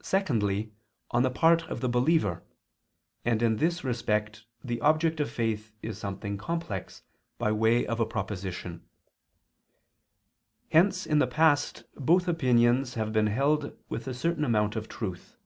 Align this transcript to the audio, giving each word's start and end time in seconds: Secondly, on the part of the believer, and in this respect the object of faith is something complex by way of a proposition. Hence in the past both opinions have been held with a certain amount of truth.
Secondly, 0.00 0.72
on 1.10 1.22
the 1.22 1.28
part 1.30 1.64
of 1.64 1.82
the 1.82 1.88
believer, 1.90 2.42
and 3.26 3.42
in 3.42 3.56
this 3.56 3.84
respect 3.84 4.46
the 4.62 4.80
object 4.80 5.20
of 5.20 5.30
faith 5.30 5.70
is 5.82 5.98
something 5.98 6.38
complex 6.38 7.02
by 7.36 7.52
way 7.52 7.86
of 7.86 8.00
a 8.00 8.06
proposition. 8.06 8.88
Hence 10.72 11.04
in 11.04 11.18
the 11.18 11.26
past 11.26 11.84
both 11.94 12.26
opinions 12.26 12.94
have 12.94 13.12
been 13.12 13.26
held 13.26 13.76
with 13.90 14.08
a 14.08 14.14
certain 14.14 14.44
amount 14.46 14.76
of 14.76 14.88
truth. 14.88 15.36